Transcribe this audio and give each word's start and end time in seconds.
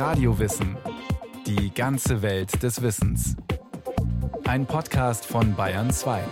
Radiowissen. 0.00 0.78
Die 1.46 1.74
ganze 1.74 2.22
Welt 2.22 2.62
des 2.62 2.80
Wissens. 2.80 3.36
Ein 4.48 4.64
Podcast 4.64 5.26
von 5.26 5.54
Bayern 5.54 5.90
2. 5.90 6.24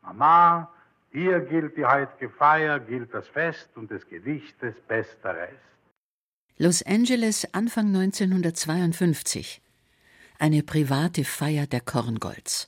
Mama, 0.00 0.70
hier 1.10 1.40
gilt 1.40 1.76
die 1.76 1.84
heutige 1.84 2.30
Feier, 2.30 2.80
gilt 2.80 3.12
das 3.12 3.28
Fest 3.28 3.68
und 3.74 3.90
des 3.90 4.08
Gedichtes 4.08 4.74
bester 4.88 5.36
Rest. 5.36 5.52
Los 6.56 6.82
Angeles 6.86 7.46
Anfang 7.52 7.88
1952. 7.88 9.60
Eine 10.42 10.64
private 10.64 11.22
Feier 11.22 11.68
der 11.68 11.80
Korngolds. 11.80 12.66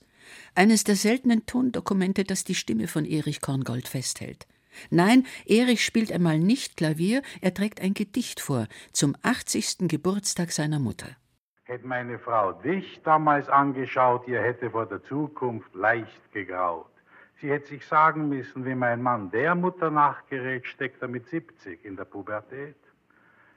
Eines 0.54 0.84
der 0.84 0.94
seltenen 0.94 1.44
Tondokumente, 1.44 2.22
das 2.22 2.44
die 2.44 2.54
Stimme 2.54 2.86
von 2.86 3.04
Erich 3.04 3.40
Korngold 3.40 3.88
festhält. 3.88 4.46
Nein, 4.90 5.26
Erich 5.44 5.84
spielt 5.84 6.12
einmal 6.12 6.38
nicht 6.38 6.76
Klavier, 6.76 7.20
er 7.40 7.52
trägt 7.52 7.80
ein 7.80 7.92
Gedicht 7.92 8.38
vor, 8.38 8.68
zum 8.92 9.16
80. 9.22 9.88
Geburtstag 9.88 10.52
seiner 10.52 10.78
Mutter. 10.78 11.16
Hätte 11.64 11.84
meine 11.84 12.20
Frau 12.20 12.52
dich 12.52 13.00
damals 13.02 13.48
angeschaut, 13.48 14.28
ihr 14.28 14.40
hätte 14.40 14.70
vor 14.70 14.86
der 14.86 15.02
Zukunft 15.02 15.74
leicht 15.74 16.32
gegraut. 16.32 16.92
Sie 17.40 17.50
hätte 17.50 17.66
sich 17.66 17.84
sagen 17.84 18.28
müssen, 18.28 18.64
wie 18.64 18.76
mein 18.76 19.02
Mann 19.02 19.32
der 19.32 19.56
Mutter 19.56 19.90
nachgerät, 19.90 20.64
steckt 20.68 21.02
er 21.02 21.08
mit 21.08 21.26
70 21.26 21.84
in 21.84 21.96
der 21.96 22.04
Pubertät. 22.04 22.76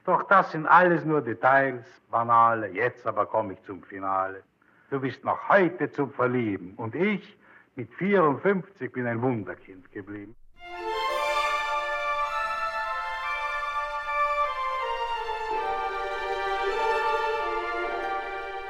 Doch 0.08 0.22
das 0.22 0.52
sind 0.52 0.66
alles 0.66 1.04
nur 1.04 1.20
Details, 1.20 1.84
banale. 2.10 2.68
Jetzt 2.68 3.06
aber 3.06 3.26
komme 3.26 3.52
ich 3.52 3.62
zum 3.64 3.82
Finale. 3.82 4.42
Du 4.88 5.00
bist 5.00 5.22
noch 5.22 5.50
heute 5.50 5.92
zum 5.92 6.10
Verlieben 6.10 6.72
und 6.78 6.94
ich 6.94 7.36
mit 7.74 7.92
54 7.92 8.90
bin 8.90 9.06
ein 9.06 9.20
Wunderkind 9.20 9.92
geblieben. 9.92 10.34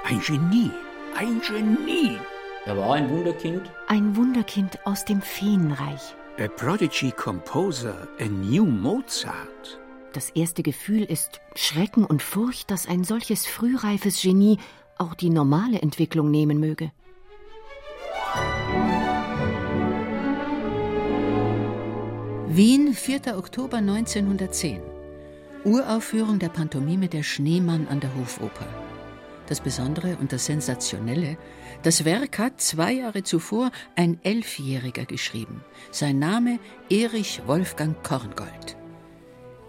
Ein 0.06 0.20
Genie, 0.26 0.72
ein 1.16 1.40
Genie. 1.40 2.18
Er 2.64 2.76
war 2.76 2.96
ein 2.96 3.08
Wunderkind. 3.10 3.70
Ein 3.86 4.16
Wunderkind 4.16 4.84
aus 4.84 5.04
dem 5.04 5.22
Feenreich. 5.22 6.16
A 6.40 6.48
prodigy 6.48 7.12
composer, 7.12 8.08
a 8.18 8.24
new 8.24 8.66
Mozart. 8.66 9.78
Das 10.18 10.30
erste 10.30 10.64
Gefühl 10.64 11.04
ist 11.04 11.40
Schrecken 11.54 12.04
und 12.04 12.22
Furcht, 12.22 12.72
dass 12.72 12.88
ein 12.88 13.04
solches 13.04 13.46
frühreifes 13.46 14.20
Genie 14.20 14.58
auch 14.96 15.14
die 15.14 15.30
normale 15.30 15.80
Entwicklung 15.80 16.32
nehmen 16.32 16.58
möge. 16.58 16.90
Wien, 22.48 22.94
4. 22.94 23.38
Oktober 23.38 23.76
1910. 23.76 24.80
Uraufführung 25.62 26.40
der 26.40 26.48
Pantomime 26.48 27.06
Der 27.06 27.22
Schneemann 27.22 27.86
an 27.86 28.00
der 28.00 28.12
Hofoper. 28.16 28.66
Das 29.46 29.60
Besondere 29.60 30.16
und 30.16 30.32
das 30.32 30.46
Sensationelle, 30.46 31.38
das 31.84 32.04
Werk 32.04 32.40
hat 32.40 32.60
zwei 32.60 32.94
Jahre 32.94 33.22
zuvor 33.22 33.70
ein 33.94 34.18
Elfjähriger 34.24 35.04
geschrieben. 35.04 35.64
Sein 35.92 36.18
Name 36.18 36.58
Erich 36.90 37.40
Wolfgang 37.46 38.02
Korngold. 38.02 38.78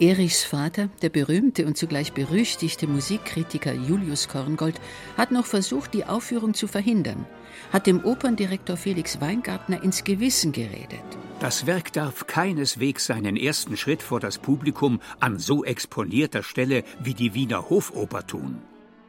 Erichs 0.02 0.46
Vater, 0.46 0.88
der 1.02 1.10
berühmte 1.10 1.66
und 1.66 1.78
zugleich 1.78 2.14
berüchtigte 2.14 2.88
Musikkritiker 2.88 3.74
Julius 3.74 4.30
Korngold, 4.30 4.80
hat 5.18 5.32
noch 5.32 5.46
versucht, 5.46 5.94
die 5.94 6.06
Aufführung 6.06 6.54
zu 6.54 6.68
verhindern, 6.68 7.26
hat 7.74 7.86
dem 7.86 8.06
Operndirektor 8.06 8.78
Felix 8.78 9.20
Weingartner 9.20 9.84
ins 9.84 10.06
Gewissen 10.06 10.54
geredet. 10.54 11.04
Das 11.42 11.66
Werk 11.66 11.92
darf 11.92 12.28
keineswegs 12.28 13.08
seinen 13.08 13.36
ersten 13.36 13.76
Schritt 13.76 14.02
vor 14.02 14.22
das 14.22 14.38
Publikum 14.38 15.02
an 15.20 15.38
so 15.38 15.66
exponierter 15.66 16.44
Stelle 16.44 16.86
wie 17.04 17.14
die 17.14 17.34
Wiener 17.34 17.70
Hofoper 17.70 18.26
tun. 18.26 18.62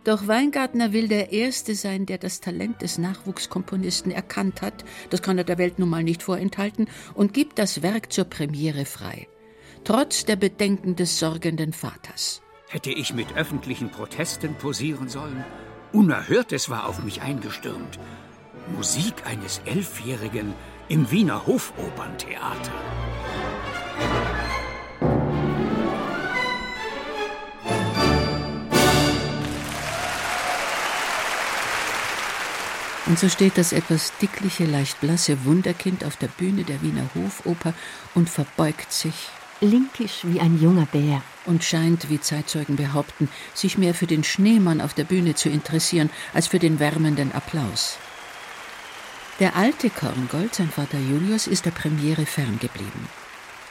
Doch 0.03 0.27
Weingartner 0.27 0.93
will 0.93 1.07
der 1.07 1.31
Erste 1.31 1.77
sein, 1.77 2.05
der 2.05 2.19
das 2.19 2.41
Talent 2.41 2.83
des 2.83 2.99
Nachwuchskomponisten 2.99 4.11
erkannt 4.11 4.61
hat, 4.61 4.85
das 5.11 5.23
kann 5.23 5.39
er 5.39 5.45
der 5.45 5.59
Welt 5.59 5.79
nun 5.79 5.91
mal 5.91 6.03
nicht 6.03 6.25
vorenthalten, 6.25 6.89
und 7.15 7.33
gibt 7.33 7.61
das 7.61 7.83
Werk 7.83 8.13
zur 8.13 8.25
Premiere 8.25 8.87
frei 8.87 9.29
trotz 9.85 10.25
der 10.25 10.37
Bedenken 10.37 10.97
des 10.97 11.19
sorgenden 11.19 11.73
Vaters. 11.73 12.43
Hätte 12.69 12.91
ich 12.91 13.15
mit 13.15 13.37
öffentlichen 13.37 13.91
Protesten 13.91 14.55
posieren 14.55 15.09
sollen? 15.09 15.45
Unerhörtes 15.93 16.71
war 16.71 16.89
auf 16.89 17.03
mich 17.03 17.21
eingestürmt. 17.21 17.99
Musik 18.77 19.27
eines 19.27 19.61
Elfjährigen 19.65 20.55
im 20.89 21.11
Wiener 21.11 21.47
Hofoperntheater. 21.47 22.73
Und 33.07 33.19
so 33.19 33.29
steht 33.29 33.59
das 33.59 33.73
etwas 33.73 34.13
dickliche, 34.19 34.67
leicht 34.67 35.01
blasse 35.01 35.45
Wunderkind 35.45 36.05
auf 36.05 36.15
der 36.17 36.29
Bühne 36.29 36.63
der 36.63 36.81
Wiener 36.81 37.11
Hofoper 37.17 37.75
und 38.15 38.31
verbeugt 38.31 38.93
sich 38.93 39.31
linkisch 39.61 40.21
wie 40.25 40.41
ein 40.41 40.61
junger 40.61 40.87
Bär. 40.87 41.23
Und 41.47 41.65
scheint, 41.65 42.11
wie 42.11 42.21
Zeitzeugen 42.21 42.77
behaupten, 42.77 43.29
sich 43.55 43.79
mehr 43.79 43.95
für 43.95 44.07
den 44.07 44.25
Schneemann 44.25 44.81
auf 44.81 44.95
der 44.95 45.05
Bühne 45.05 45.35
zu 45.35 45.49
interessieren, 45.49 46.11
als 46.35 46.47
für 46.47 46.59
den 46.59 46.79
wärmenden 46.79 47.33
Applaus. 47.33 47.97
Der 49.41 49.57
alte 49.57 49.89
Korngold, 49.89 50.55
sein 50.55 50.69
Vater 50.69 50.99
Julius, 50.99 51.47
ist 51.47 51.65
der 51.65 51.71
Premiere 51.71 52.27
ferngeblieben. 52.27 53.09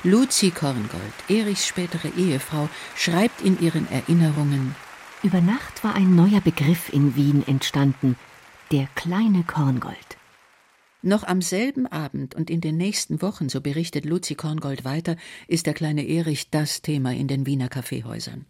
Luzi 0.03 0.49
Korngold, 0.49 1.13
Erichs 1.27 1.67
spätere 1.67 2.07
Ehefrau, 2.17 2.69
schreibt 2.95 3.41
in 3.41 3.61
ihren 3.61 3.89
Erinnerungen 3.91 4.75
Über 5.21 5.41
Nacht 5.41 5.83
war 5.83 5.93
ein 5.93 6.15
neuer 6.15 6.41
Begriff 6.41 6.91
in 6.91 7.15
Wien 7.15 7.45
entstanden, 7.45 8.15
der 8.71 8.87
kleine 8.95 9.43
Korngold. 9.43 10.18
Noch 11.01 11.23
am 11.23 11.41
selben 11.41 11.87
Abend 11.87 12.35
und 12.35 12.49
in 12.49 12.59
den 12.59 12.75
nächsten 12.75 13.21
Wochen, 13.21 13.47
so 13.47 13.61
berichtet 13.61 14.03
Luzi 14.03 14.35
Korngold 14.35 14.83
weiter, 14.83 15.15
ist 15.47 15.65
der 15.65 15.73
kleine 15.73 16.05
Erich 16.05 16.49
das 16.49 16.81
Thema 16.81 17.13
in 17.13 17.29
den 17.29 17.45
Wiener 17.45 17.69
Kaffeehäusern. 17.69 18.45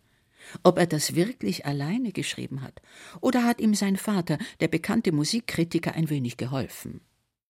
Ob 0.63 0.79
er 0.79 0.87
das 0.87 1.13
wirklich 1.13 1.67
alleine 1.67 2.11
geschrieben 2.11 2.63
hat, 2.63 2.81
oder 3.21 3.43
hat 3.43 3.61
ihm 3.61 3.75
sein 3.75 3.97
Vater, 3.97 4.39
der 4.61 4.67
bekannte 4.67 5.11
Musikkritiker, 5.11 5.93
ein 5.93 6.09
wenig 6.09 6.37
geholfen? 6.37 7.01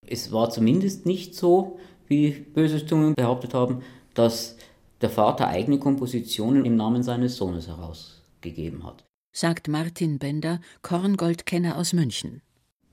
Es 0.05 0.33
war 0.33 0.49
zumindest 0.49 1.05
nicht 1.05 1.33
so, 1.33 1.79
wie 2.07 2.31
böse 2.31 2.85
Zungen 2.85 3.15
behauptet 3.15 3.53
haben, 3.53 3.83
dass 4.15 4.57
der 4.99 5.09
Vater 5.09 5.47
eigene 5.47 5.79
Kompositionen 5.79 6.65
im 6.65 6.75
Namen 6.75 7.03
seines 7.03 7.37
Sohnes 7.37 7.67
herausgegeben 7.67 8.85
hat. 8.85 9.05
Sagt 9.31 9.69
Martin 9.69 10.19
Bender, 10.19 10.59
Korngoldkenner 10.81 11.77
aus 11.77 11.93
München. 11.93 12.41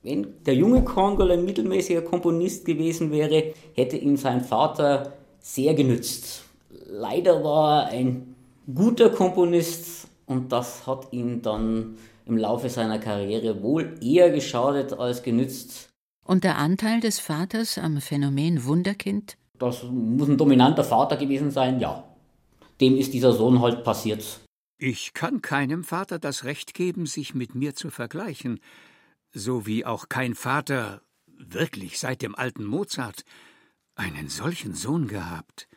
Wenn 0.07 0.41
der 0.45 0.55
junge 0.55 0.85
Korngold 0.85 1.31
ein 1.31 1.43
mittelmäßiger 1.43 2.01
Komponist 2.01 2.63
gewesen 2.63 3.11
wäre, 3.11 3.53
hätte 3.73 3.97
ihm 3.97 4.15
sein 4.15 4.39
Vater 4.39 5.17
sehr 5.41 5.73
genützt. 5.73 6.45
Leider 6.85 7.43
war 7.43 7.91
er 7.91 7.99
ein 7.99 8.33
guter 8.73 9.09
Komponist 9.09 10.07
und 10.25 10.49
das 10.53 10.87
hat 10.87 11.11
ihm 11.11 11.41
dann 11.41 11.97
im 12.25 12.37
Laufe 12.37 12.69
seiner 12.69 12.99
Karriere 12.99 13.61
wohl 13.61 13.95
eher 14.01 14.29
geschadet 14.31 14.93
als 14.93 15.23
genützt. 15.23 15.89
Und 16.25 16.45
der 16.45 16.57
Anteil 16.57 17.01
des 17.01 17.19
Vaters 17.19 17.77
am 17.77 17.99
Phänomen 17.99 18.63
Wunderkind? 18.63 19.35
Das 19.59 19.83
muss 19.83 20.29
ein 20.29 20.37
dominanter 20.37 20.85
Vater 20.85 21.17
gewesen 21.17 21.51
sein, 21.51 21.81
ja. 21.81 22.05
Dem 22.79 22.95
ist 22.95 23.13
dieser 23.13 23.33
Sohn 23.33 23.61
halt 23.61 23.83
passiert. 23.83 24.39
Ich 24.79 25.13
kann 25.13 25.41
keinem 25.41 25.83
Vater 25.83 26.17
das 26.17 26.45
Recht 26.45 26.73
geben, 26.73 27.07
sich 27.07 27.35
mit 27.35 27.55
mir 27.55 27.75
zu 27.75 27.89
vergleichen 27.89 28.61
so 29.33 29.65
wie 29.65 29.85
auch 29.85 30.09
kein 30.09 30.35
Vater, 30.35 31.01
wirklich 31.25 31.99
seit 31.99 32.21
dem 32.21 32.35
alten 32.35 32.65
Mozart, 32.65 33.23
einen 33.95 34.29
solchen 34.29 34.73
Sohn 34.73 35.07
gehabt 35.07 35.67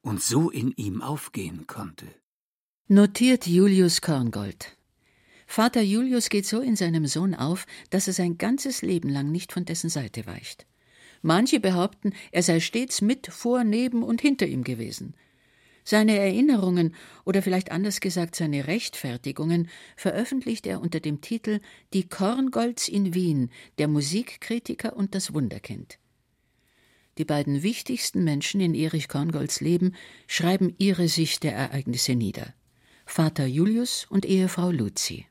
und 0.00 0.22
so 0.22 0.50
in 0.50 0.72
ihm 0.72 1.02
aufgehen 1.02 1.66
konnte. 1.66 2.06
Notiert 2.88 3.46
Julius 3.46 4.00
Korngold. 4.00 4.76
Vater 5.46 5.80
Julius 5.80 6.28
geht 6.28 6.46
so 6.46 6.60
in 6.60 6.76
seinem 6.76 7.06
Sohn 7.06 7.34
auf, 7.34 7.66
dass 7.90 8.06
er 8.06 8.12
sein 8.12 8.38
ganzes 8.38 8.82
Leben 8.82 9.08
lang 9.08 9.30
nicht 9.30 9.52
von 9.52 9.64
dessen 9.64 9.90
Seite 9.90 10.26
weicht. 10.26 10.66
Manche 11.22 11.58
behaupten, 11.58 12.12
er 12.32 12.42
sei 12.42 12.60
stets 12.60 13.00
mit, 13.00 13.26
vor, 13.28 13.64
neben 13.64 14.02
und 14.02 14.20
hinter 14.20 14.46
ihm 14.46 14.62
gewesen. 14.62 15.14
Seine 15.90 16.18
Erinnerungen 16.18 16.94
oder 17.24 17.40
vielleicht 17.40 17.72
anders 17.72 18.00
gesagt 18.00 18.36
seine 18.36 18.66
Rechtfertigungen 18.66 19.70
veröffentlicht 19.96 20.66
er 20.66 20.82
unter 20.82 21.00
dem 21.00 21.22
Titel 21.22 21.60
Die 21.94 22.06
Korngolds 22.06 22.88
in 22.88 23.14
Wien, 23.14 23.50
der 23.78 23.88
Musikkritiker 23.88 24.94
und 24.94 25.14
das 25.14 25.32
Wunderkind. 25.32 25.98
Die 27.16 27.24
beiden 27.24 27.62
wichtigsten 27.62 28.22
Menschen 28.22 28.60
in 28.60 28.74
Erich 28.74 29.08
Korngolds 29.08 29.62
Leben 29.62 29.94
schreiben 30.26 30.74
ihre 30.76 31.08
Sicht 31.08 31.42
der 31.42 31.54
Ereignisse 31.54 32.14
nieder. 32.14 32.52
Vater 33.06 33.46
Julius 33.46 34.06
und 34.10 34.26
Ehefrau 34.26 34.70
Luzi. 34.70 35.24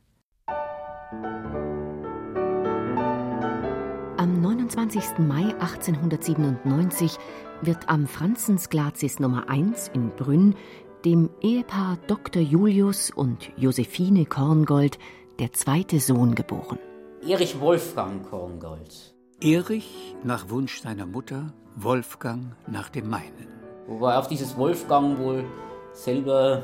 23. 4.88 5.20
Mai 5.20 5.54
1897 5.60 7.18
wird 7.62 7.90
am 7.90 8.08
Franzensglacis 8.08 9.20
Nummer 9.20 9.50
1 9.50 9.90
in 9.94 10.12
Brünn 10.12 10.56
dem 11.04 11.30
Ehepaar 11.42 11.98
Dr. 12.08 12.42
Julius 12.42 13.12
und 13.12 13.52
Josephine 13.58 14.26
Korngold 14.26 14.98
der 15.40 15.52
zweite 15.52 16.00
Sohn 16.00 16.36
geboren. 16.36 16.80
Erich 17.28 17.60
Wolfgang 17.60 18.28
Korngold. 18.30 19.14
Erich 19.42 20.16
nach 20.24 20.50
Wunsch 20.50 20.82
seiner 20.82 21.06
Mutter, 21.06 21.54
Wolfgang 21.76 22.56
nach 22.68 22.90
dem 22.90 23.10
meinen. 23.10 23.48
Wobei 23.88 24.18
auf 24.18 24.28
dieses 24.28 24.58
Wolfgang 24.58 25.20
wohl 25.20 25.44
selber 25.92 26.64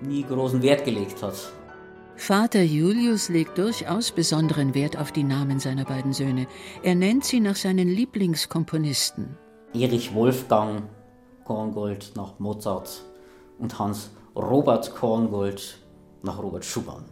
nie 0.00 0.22
großen 0.22 0.62
Wert 0.62 0.84
gelegt 0.84 1.22
hat. 1.22 1.52
Vater 2.18 2.62
Julius 2.62 3.28
legt 3.28 3.58
durchaus 3.58 4.10
besonderen 4.10 4.74
Wert 4.74 4.96
auf 4.96 5.12
die 5.12 5.22
Namen 5.22 5.60
seiner 5.60 5.84
beiden 5.84 6.12
Söhne. 6.12 6.48
Er 6.82 6.96
nennt 6.96 7.24
sie 7.24 7.38
nach 7.38 7.54
seinen 7.54 7.88
Lieblingskomponisten. 7.88 9.38
Erich 9.72 10.12
Wolfgang 10.12 10.82
Korngold 11.44 12.12
nach 12.16 12.40
Mozart 12.40 13.04
und 13.58 13.78
Hans 13.78 14.10
Robert 14.34 14.94
Korngold 14.96 15.78
nach 16.24 16.42
Robert 16.42 16.64
Schumann. 16.64 17.04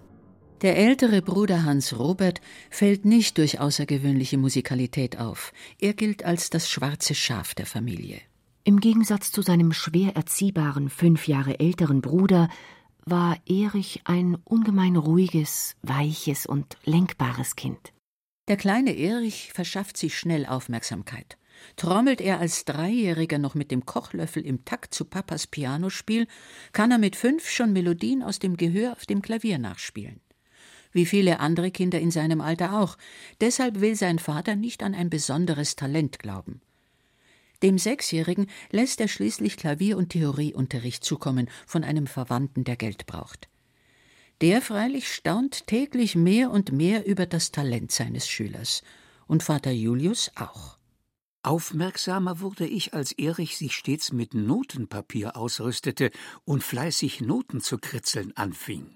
Der 0.62 0.76
ältere 0.76 1.22
Bruder 1.22 1.64
Hans 1.64 1.98
Robert 1.98 2.40
fällt 2.68 3.04
nicht 3.04 3.38
durch 3.38 3.60
außergewöhnliche 3.60 4.38
Musikalität 4.38 5.20
auf. 5.20 5.52
Er 5.80 5.94
gilt 5.94 6.24
als 6.24 6.50
das 6.50 6.68
schwarze 6.68 7.14
Schaf 7.14 7.54
der 7.54 7.66
Familie. 7.66 8.20
Im 8.64 8.80
Gegensatz 8.80 9.30
zu 9.30 9.42
seinem 9.42 9.72
schwer 9.72 10.16
erziehbaren, 10.16 10.90
fünf 10.90 11.28
Jahre 11.28 11.60
älteren 11.60 12.00
Bruder 12.00 12.48
war 13.06 13.38
Erich 13.46 14.02
ein 14.04 14.36
ungemein 14.44 14.96
ruhiges, 14.96 15.76
weiches 15.82 16.44
und 16.44 16.76
lenkbares 16.84 17.54
Kind. 17.54 17.92
Der 18.48 18.56
kleine 18.56 18.96
Erich 18.96 19.52
verschafft 19.52 19.96
sich 19.96 20.18
schnell 20.18 20.44
Aufmerksamkeit. 20.44 21.38
Trommelt 21.76 22.20
er 22.20 22.40
als 22.40 22.64
Dreijähriger 22.64 23.38
noch 23.38 23.54
mit 23.54 23.70
dem 23.70 23.86
Kochlöffel 23.86 24.44
im 24.44 24.64
Takt 24.64 24.92
zu 24.92 25.04
Papas 25.04 25.46
Pianospiel, 25.46 26.26
kann 26.72 26.90
er 26.90 26.98
mit 26.98 27.16
fünf 27.16 27.48
schon 27.48 27.72
Melodien 27.72 28.22
aus 28.22 28.40
dem 28.40 28.56
Gehör 28.56 28.92
auf 28.92 29.06
dem 29.06 29.22
Klavier 29.22 29.58
nachspielen 29.58 30.20
wie 30.96 31.06
viele 31.06 31.40
andere 31.40 31.70
Kinder 31.70 32.00
in 32.00 32.10
seinem 32.10 32.40
Alter 32.40 32.80
auch. 32.80 32.96
Deshalb 33.40 33.80
will 33.80 33.94
sein 33.94 34.18
Vater 34.18 34.56
nicht 34.56 34.82
an 34.82 34.94
ein 34.94 35.10
besonderes 35.10 35.76
Talent 35.76 36.18
glauben. 36.18 36.62
Dem 37.62 37.78
Sechsjährigen 37.78 38.46
lässt 38.70 39.00
er 39.00 39.08
schließlich 39.08 39.56
Klavier- 39.56 39.96
und 39.96 40.10
Theorieunterricht 40.10 41.04
zukommen 41.04 41.48
von 41.66 41.84
einem 41.84 42.06
Verwandten, 42.06 42.64
der 42.64 42.76
Geld 42.76 43.06
braucht. 43.06 43.48
Der 44.42 44.60
freilich 44.60 45.12
staunt 45.12 45.66
täglich 45.66 46.14
mehr 46.14 46.50
und 46.50 46.70
mehr 46.70 47.06
über 47.06 47.24
das 47.24 47.52
Talent 47.52 47.90
seines 47.90 48.28
Schülers. 48.28 48.82
Und 49.26 49.42
Vater 49.42 49.70
Julius 49.70 50.30
auch. 50.34 50.76
Aufmerksamer 51.42 52.40
wurde 52.40 52.66
ich, 52.66 52.92
als 52.92 53.12
Erich 53.12 53.56
sich 53.56 53.72
stets 53.74 54.12
mit 54.12 54.34
Notenpapier 54.34 55.36
ausrüstete 55.36 56.10
und 56.44 56.62
fleißig 56.64 57.20
Noten 57.20 57.60
zu 57.60 57.78
kritzeln 57.78 58.36
anfing. 58.36 58.90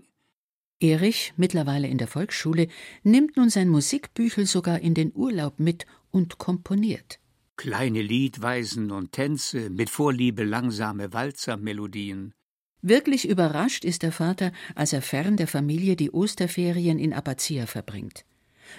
Erich, 0.80 1.32
mittlerweile 1.36 1.86
in 1.86 1.98
der 1.98 2.08
Volksschule, 2.08 2.66
nimmt 3.04 3.36
nun 3.36 3.50
sein 3.50 3.68
Musikbüchel 3.68 4.46
sogar 4.46 4.80
in 4.80 4.94
den 4.94 5.12
Urlaub 5.14 5.60
mit 5.60 5.86
und 6.10 6.38
komponiert. 6.38 7.19
Kleine 7.60 8.00
Liedweisen 8.00 8.90
und 8.90 9.12
Tänze, 9.12 9.68
mit 9.68 9.90
Vorliebe 9.90 10.44
langsame 10.44 11.12
Walzermelodien. 11.12 12.32
Wirklich 12.80 13.28
überrascht 13.28 13.84
ist 13.84 14.02
der 14.02 14.12
Vater, 14.12 14.52
als 14.74 14.94
er 14.94 15.02
fern 15.02 15.36
der 15.36 15.46
Familie 15.46 15.94
die 15.94 16.10
Osterferien 16.10 16.98
in 16.98 17.12
Abazia 17.12 17.66
verbringt. 17.66 18.24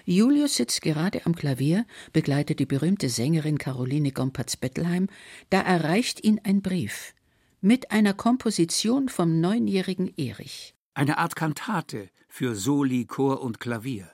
Julius 0.05 0.55
sitzt 0.55 0.81
gerade 0.81 1.23
am 1.27 1.35
Klavier, 1.35 1.85
begleitet 2.11 2.57
die 2.57 2.65
berühmte 2.65 3.09
Sängerin 3.09 3.59
Caroline 3.59 4.11
Gomperz-Bettelheim, 4.11 5.09
da 5.51 5.61
erreicht 5.61 6.23
ihn 6.23 6.41
ein 6.43 6.63
Brief 6.63 7.13
mit 7.61 7.91
einer 7.91 8.15
Komposition 8.15 9.09
vom 9.09 9.39
neunjährigen 9.39 10.11
Erich. 10.17 10.73
Eine 10.95 11.19
Art 11.19 11.35
Kantate 11.35 12.09
für 12.27 12.55
Soli, 12.55 13.05
Chor 13.05 13.43
und 13.43 13.59
Klavier. 13.59 14.09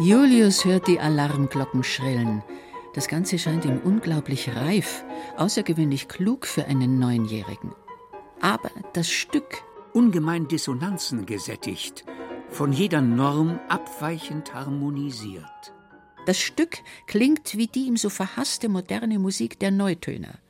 Julius 0.00 0.64
hört 0.64 0.88
die 0.88 0.98
Alarmglocken 0.98 1.84
schrillen. 1.84 2.42
Das 2.94 3.06
Ganze 3.06 3.38
scheint 3.38 3.64
ihm 3.64 3.78
unglaublich 3.78 4.48
reif, 4.56 5.04
außergewöhnlich 5.36 6.08
klug 6.08 6.46
für 6.46 6.64
einen 6.64 6.98
Neunjährigen. 6.98 7.72
Aber 8.40 8.70
das 8.92 9.08
Stück. 9.08 9.62
Ungemein 9.92 10.48
Dissonanzen 10.48 11.24
gesättigt, 11.24 12.04
von 12.48 12.72
jeder 12.72 13.00
Norm 13.00 13.60
abweichend 13.68 14.52
harmonisiert. 14.52 15.72
Das 16.26 16.40
Stück 16.40 16.78
klingt 17.06 17.56
wie 17.56 17.68
die 17.68 17.86
ihm 17.86 17.96
so 17.96 18.08
verhasste 18.10 18.68
moderne 18.68 19.20
Musik 19.20 19.60
der 19.60 19.70
Neutöner. 19.70 20.40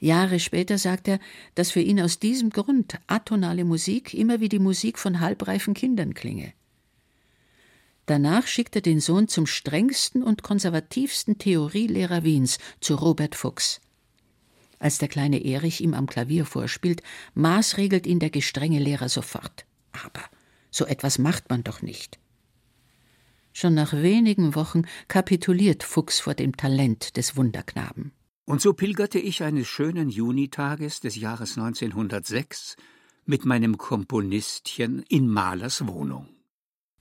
Jahre 0.00 0.40
später 0.40 0.78
sagt 0.78 1.06
er, 1.06 1.20
dass 1.54 1.70
für 1.70 1.80
ihn 1.80 2.00
aus 2.00 2.18
diesem 2.18 2.50
Grund 2.50 2.98
atonale 3.06 3.64
Musik 3.64 4.12
immer 4.12 4.40
wie 4.40 4.48
die 4.48 4.58
Musik 4.58 4.98
von 4.98 5.20
halbreifen 5.20 5.74
Kindern 5.74 6.14
klinge. 6.14 6.52
Danach 8.06 8.46
schickt 8.46 8.76
er 8.76 8.82
den 8.82 9.00
Sohn 9.00 9.28
zum 9.28 9.46
strengsten 9.46 10.22
und 10.22 10.42
konservativsten 10.42 11.38
Theorielehrer 11.38 12.22
Wiens, 12.22 12.58
zu 12.80 12.96
Robert 12.96 13.34
Fuchs. 13.34 13.80
Als 14.78 14.98
der 14.98 15.08
kleine 15.08 15.42
Erich 15.42 15.80
ihm 15.80 15.94
am 15.94 16.06
Klavier 16.06 16.44
vorspielt, 16.44 17.02
maßregelt 17.34 18.06
ihn 18.06 18.18
der 18.18 18.30
gestrenge 18.30 18.78
Lehrer 18.78 19.08
sofort. 19.08 19.64
Aber 19.92 20.22
so 20.70 20.84
etwas 20.84 21.18
macht 21.18 21.48
man 21.48 21.64
doch 21.64 21.80
nicht. 21.80 22.18
Schon 23.52 23.74
nach 23.74 23.92
wenigen 23.92 24.54
Wochen 24.54 24.82
kapituliert 25.08 25.84
Fuchs 25.84 26.20
vor 26.20 26.34
dem 26.34 26.56
Talent 26.56 27.16
des 27.16 27.36
Wunderknaben. 27.36 28.12
Und 28.44 28.60
so 28.60 28.74
pilgerte 28.74 29.18
ich 29.18 29.42
eines 29.42 29.68
schönen 29.68 30.10
Junitages 30.10 31.00
des 31.00 31.16
Jahres 31.16 31.56
1906 31.56 32.76
mit 33.24 33.46
meinem 33.46 33.78
Komponistchen 33.78 35.02
in 35.08 35.28
Mahlers 35.28 35.86
Wohnung. 35.86 36.28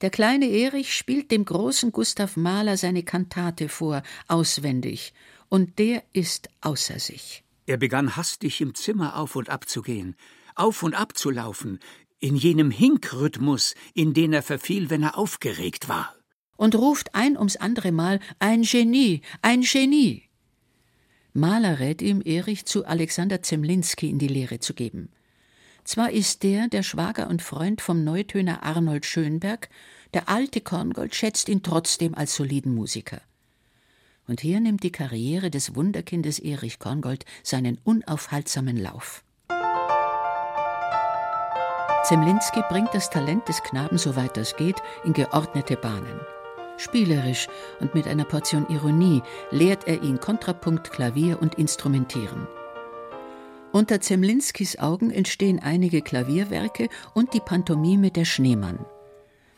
Der 0.04 0.10
kleine 0.10 0.48
Erich 0.48 0.94
spielt 0.94 1.32
dem 1.32 1.46
großen 1.46 1.94
Gustav 1.94 2.36
Mahler 2.36 2.76
seine 2.76 3.04
Kantate 3.04 3.70
vor, 3.70 4.04
auswendig, 4.28 5.14
und 5.48 5.80
der 5.80 6.04
ist 6.12 6.50
außer 6.60 7.00
sich. 7.00 7.46
Er 7.68 7.78
begann 7.78 8.18
hastig 8.18 8.60
im 8.60 8.76
Zimmer 8.76 9.16
auf 9.18 9.38
und 9.38 9.48
ab 9.48 9.70
zu 9.70 9.82
gehen, 9.82 10.18
auf 10.56 10.84
und 10.84 10.94
ab 10.94 11.18
zu 11.18 11.30
laufen, 11.30 11.80
in 12.20 12.36
jenem 12.36 12.70
Hinkrhythmus, 12.70 13.76
in 13.94 14.14
den 14.14 14.34
er 14.34 14.44
verfiel, 14.44 14.90
wenn 14.90 15.04
er 15.04 15.18
aufgeregt 15.18 15.88
war. 15.88 16.14
Und 16.58 16.76
ruft 16.76 17.16
ein 17.16 17.38
ums 17.38 17.56
andere 17.56 17.94
Mal 17.94 18.20
ein 18.40 18.64
Genie, 18.64 19.22
ein 19.42 19.62
Genie. 19.62 20.24
Mahler 21.32 21.80
rät 21.80 22.02
ihm, 22.02 22.20
Erich 22.20 22.66
zu 22.66 22.86
Alexander 22.86 23.42
Zemlinski 23.42 24.10
in 24.10 24.20
die 24.20 24.28
Lehre 24.28 24.60
zu 24.60 24.74
geben. 24.74 25.14
Zwar 25.84 26.12
ist 26.12 26.44
der 26.44 26.70
der 26.70 26.84
Schwager 26.84 27.28
und 27.28 27.42
Freund 27.42 27.82
vom 27.82 28.04
Neutöner 28.04 28.64
Arnold 28.64 29.06
Schönberg, 29.06 29.70
der 30.14 30.30
alte 30.30 30.62
Korngold 30.62 31.16
schätzt 31.16 31.50
ihn 31.50 31.64
trotzdem 31.64 32.16
als 32.16 32.36
soliden 32.36 32.74
Musiker. 32.74 33.22
Und 34.28 34.42
hier 34.42 34.60
nimmt 34.60 34.84
die 34.84 34.92
Karriere 34.92 35.50
des 35.50 35.76
Wunderkindes 35.76 36.40
Erich 36.40 36.80
Korngold 36.80 37.26
seinen 37.44 37.78
unaufhaltsamen 37.84 38.78
Lauf. 38.78 39.24
Zemlinski 42.06 42.62
bringt 42.70 42.94
das 42.94 43.10
Talent 43.10 43.48
des 43.48 43.64
Knaben, 43.64 43.98
soweit 43.98 44.36
das 44.36 44.56
geht, 44.56 44.76
in 45.04 45.14
geordnete 45.14 45.78
Bahnen. 45.78 46.20
Spielerisch 46.78 47.48
und 47.80 47.96
mit 47.96 48.08
einer 48.08 48.26
Portion 48.26 48.66
Ironie 48.70 49.22
lehrt 49.52 49.88
er 49.88 50.04
ihn 50.04 50.20
Kontrapunkt, 50.20 50.92
Klavier 50.92 51.42
und 51.42 51.56
Instrumentieren. 51.56 52.48
Unter 53.72 54.02
Zemlinskis 54.02 54.80
Augen 54.80 55.12
entstehen 55.12 55.60
einige 55.60 56.02
Klavierwerke 56.02 56.90
und 57.14 57.34
die 57.34 57.40
Pantomime 57.40 58.12
Der 58.12 58.26
Schneemann. 58.26 58.86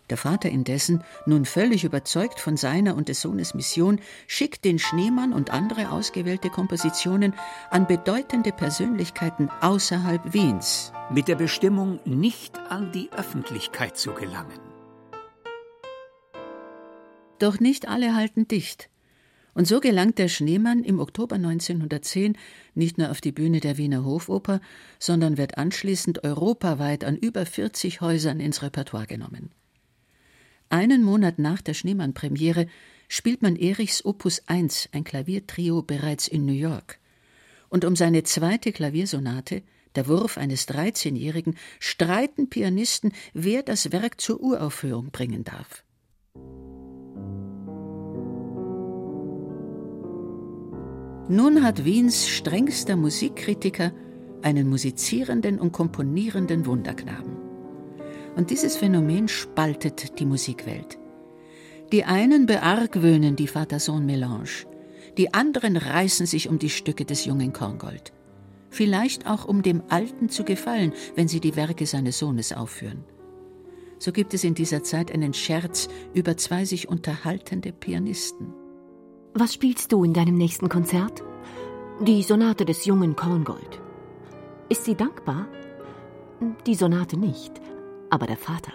Der 0.10 0.18
Vater 0.18 0.50
indessen, 0.50 1.04
nun 1.26 1.46
völlig 1.46 1.84
überzeugt 1.84 2.40
von 2.40 2.58
seiner 2.58 2.96
und 2.96 3.10
des 3.10 3.22
Sohnes 3.22 3.56
Mission, 3.56 4.00
schickt 4.28 4.64
den 4.64 4.78
Schneemann 4.78 5.34
und 5.34 5.50
andere 5.50 5.92
ausgewählte 5.92 6.50
Kompositionen 6.50 7.34
an 7.72 7.88
bedeutende 7.88 8.52
Persönlichkeiten 8.52 9.50
außerhalb 9.62 10.34
Wiens. 10.34 10.94
Mit 11.10 11.28
der 11.28 11.36
Bestimmung, 11.36 12.00
nicht 12.06 12.58
an 12.70 12.92
die 12.92 13.12
Öffentlichkeit 13.12 13.98
zu 13.98 14.14
gelangen. 14.14 14.60
Doch 17.40 17.60
nicht 17.60 17.88
alle 17.88 18.16
halten 18.16 18.48
dicht. 18.48 18.90
Und 19.56 19.68
so 19.68 19.80
gelangt 19.80 20.20
der 20.20 20.28
Schneemann 20.28 20.84
im 20.84 21.00
Oktober 21.00 21.36
1910 21.36 22.38
nicht 22.76 22.98
nur 22.98 23.10
auf 23.10 23.22
die 23.22 23.32
Bühne 23.32 23.60
der 23.60 23.78
Wiener 23.78 24.04
Hofoper, 24.04 24.60
sondern 25.00 25.38
wird 25.38 25.58
anschließend 25.58 26.24
europaweit 26.24 27.06
an 27.06 27.16
über 27.16 27.46
40 27.46 28.02
Häusern 28.02 28.40
ins 28.40 28.62
Repertoire 28.62 29.08
genommen. 29.08 29.52
Einen 30.70 31.04
Monat 31.04 31.40
nach 31.40 31.62
der 31.62 31.74
Schneemann-Premiere 31.74 32.68
spielt 33.08 33.42
man 33.42 33.56
Erichs 33.56 34.04
Opus 34.04 34.42
1, 34.48 34.90
ein 34.92 35.04
Klaviertrio, 35.04 35.84
bereits 35.84 36.28
in 36.28 36.46
New 36.46 36.54
York. 36.54 37.00
Und 37.70 37.86
um 37.86 37.96
seine 37.96 38.24
zweite 38.24 38.72
Klaviersonate, 38.72 39.64
der 39.96 40.08
Wurf 40.08 40.38
eines 40.38 40.68
13-Jährigen, 40.68 41.56
streiten 41.80 42.50
Pianisten, 42.50 43.14
wer 43.34 43.64
das 43.64 43.92
Werk 43.92 44.20
zur 44.20 44.42
Uraufführung 44.42 45.12
bringen 45.12 45.44
darf. 45.44 45.84
Nun 51.28 51.64
hat 51.64 51.86
Wiens 51.86 52.28
strengster 52.28 52.96
Musikkritiker 52.96 53.94
einen 54.44 54.70
musizierenden 54.70 55.60
und 55.60 55.72
komponierenden 55.72 56.68
Wunderknaben. 56.68 57.45
Und 58.36 58.50
dieses 58.50 58.76
Phänomen 58.76 59.28
spaltet 59.28 60.20
die 60.20 60.26
Musikwelt. 60.26 60.98
Die 61.92 62.04
einen 62.04 62.46
beargwöhnen 62.46 63.36
die 63.36 63.48
Vater-Sohn-Melange, 63.48 64.66
die 65.18 65.34
anderen 65.34 65.78
reißen 65.78 66.26
sich 66.26 66.50
um 66.50 66.60
die 66.60 66.70
Stücke 66.70 67.06
des 67.06 67.26
jungen 67.26 67.54
Korngold. 67.54 68.12
Vielleicht 68.70 69.30
auch 69.30 69.46
um 69.46 69.62
dem 69.62 69.84
Alten 69.88 70.30
zu 70.30 70.44
gefallen, 70.44 70.92
wenn 71.16 71.28
sie 71.28 71.40
die 71.40 71.56
Werke 71.56 71.86
seines 71.86 72.20
Sohnes 72.20 72.52
aufführen. 72.52 73.06
So 74.00 74.12
gibt 74.12 74.34
es 74.34 74.44
in 74.44 74.56
dieser 74.56 74.84
Zeit 74.84 75.12
einen 75.12 75.34
Scherz 75.34 75.88
über 76.14 76.36
zwei 76.36 76.66
sich 76.66 76.90
unterhaltende 76.90 77.72
Pianisten. 77.72 78.54
Was 79.34 79.54
spielst 79.54 79.92
du 79.92 80.04
in 80.04 80.14
deinem 80.14 80.36
nächsten 80.36 80.68
Konzert? 80.68 81.24
Die 82.02 82.24
Sonate 82.24 82.66
des 82.66 82.84
jungen 82.86 83.16
Korngold. 83.16 83.80
Ist 84.68 84.84
sie 84.84 84.96
dankbar? 84.96 85.48
Die 86.66 86.76
Sonate 86.76 87.18
nicht, 87.18 87.62
aber 88.10 88.28
der 88.28 88.38
Vater. 88.38 88.72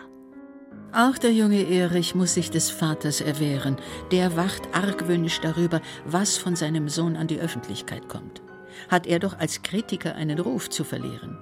Auch 0.92 1.18
der 1.18 1.32
junge 1.32 1.62
Erich 1.62 2.14
muss 2.16 2.34
sich 2.34 2.50
des 2.50 2.70
Vaters 2.70 3.20
erwehren. 3.20 3.76
Der 4.10 4.36
wacht 4.36 4.74
argwöhnisch 4.74 5.40
darüber, 5.40 5.80
was 6.04 6.36
von 6.36 6.56
seinem 6.56 6.88
Sohn 6.88 7.16
an 7.16 7.28
die 7.28 7.38
Öffentlichkeit 7.38 8.08
kommt. 8.08 8.42
Hat 8.88 9.06
er 9.06 9.20
doch 9.20 9.38
als 9.38 9.62
Kritiker 9.62 10.16
einen 10.16 10.40
Ruf 10.40 10.68
zu 10.68 10.82
verlieren. 10.82 11.38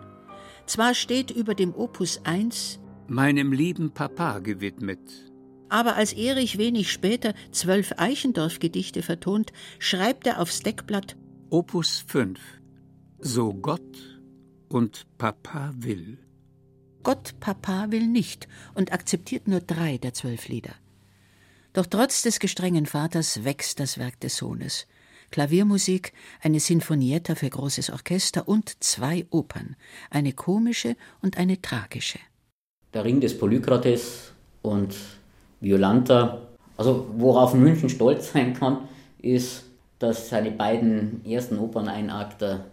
Zwar 0.66 0.92
steht 0.95 1.30
über 1.30 1.54
dem 1.54 1.75
Opus 1.75 2.21
1 2.25 2.78
Meinem 3.07 3.52
lieben 3.52 3.92
Papa 3.92 4.40
gewidmet. 4.40 5.00
Aber 5.71 5.97
als 5.97 6.12
Erich 6.12 6.59
wenig 6.59 6.92
später 6.92 7.33
zwölf 7.52 7.95
Eichendorff-Gedichte 7.97 9.02
vertont, 9.02 9.52
schreibt 9.78 10.26
er 10.26 10.40
aufs 10.42 10.61
Deckblatt 10.61 11.16
Opus 11.49 12.04
5 12.07 12.38
So 13.18 13.54
Gott 13.54 14.21
und 14.68 15.07
Papa 15.16 15.73
will. 15.78 16.18
Gott 17.09 17.41
Papa 17.41 17.87
will 17.88 18.07
nicht 18.07 18.49
und 18.75 18.93
akzeptiert 18.93 19.49
nur 19.49 19.61
drei 19.61 19.97
der 19.97 20.12
zwölf 20.12 20.47
Lieder. 20.49 20.75
Doch 21.73 21.87
trotz 21.87 22.21
des 22.21 22.38
gestrengen 22.38 22.85
Vaters 22.85 23.45
wächst 23.45 23.81
das 23.81 23.97
Werk 23.97 24.21
des 24.21 24.37
Sohnes. 24.37 24.87
Klaviermusik, 25.31 26.12
eine 26.43 26.61
Sinfonietta 26.61 27.35
für 27.35 27.49
großes 27.49 27.88
Orchester 27.88 28.47
und 28.47 28.85
zwei 28.85 29.25
Opern, 29.31 29.77
eine 30.11 30.35
komische 30.35 30.97
und 31.23 31.38
eine 31.38 31.62
tragische. 31.62 32.19
Der 32.93 33.07
Ring 33.07 33.23
des 33.23 33.38
Polykrates 33.38 34.35
und 34.61 34.95
Violanta. 35.61 36.43
Also 36.77 37.07
worauf 37.17 37.55
München 37.55 37.88
stolz 37.88 38.33
sein 38.33 38.53
kann, 38.53 38.87
ist, 39.17 39.65
dass 39.99 40.29
seine 40.29 40.50
beiden 40.50 41.25
ersten 41.25 41.59
Operneinakter 41.59 42.67